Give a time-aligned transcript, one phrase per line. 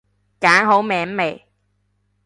[0.39, 1.45] 揀好名未？